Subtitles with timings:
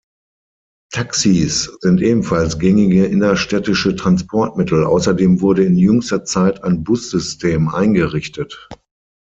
[0.91, 8.67] Taxis sind ebenfalls gängige innerstädtische Transportmittel, außerdem wurde in jüngster Zeit ein Bussystem eingerichtet.